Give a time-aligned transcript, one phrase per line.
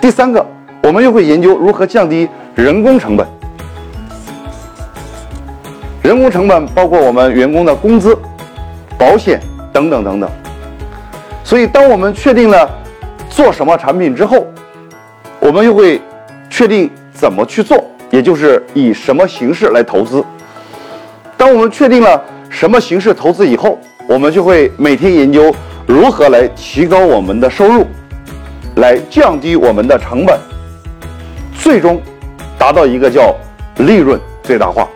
[0.00, 0.44] 第三个，
[0.82, 3.26] 我们又会研究如何降低人工成本。
[6.02, 8.16] 人工成本包括我们员工的工资、
[8.96, 9.38] 保险
[9.72, 10.30] 等等等等。
[11.44, 12.68] 所以，当我们确定了
[13.28, 14.46] 做什么产品之后，
[15.38, 16.00] 我们又会
[16.48, 20.24] 确定怎么去做，也就是以什么形式来投资。
[21.36, 25.54] 当我们确定了什么形式投资以后，我们就会每天研究
[25.86, 27.86] 如何来提高我们的收入，
[28.80, 30.38] 来降低我们的成本，
[31.54, 32.00] 最终
[32.58, 33.36] 达到一个叫
[33.76, 34.88] 利润最大化。